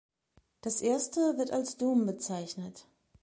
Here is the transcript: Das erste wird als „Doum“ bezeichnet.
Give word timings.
Das 0.61 0.81
erste 0.81 1.37
wird 1.37 1.51
als 1.51 1.77
„Doum“ 1.77 2.07
bezeichnet. 2.07 2.87